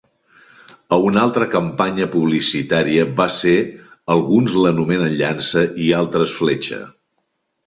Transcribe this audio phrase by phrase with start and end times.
[0.95, 3.53] A una altra campanya publicitària va ser
[4.15, 6.83] "alguns l'anomenen llança i d'altres fletxa".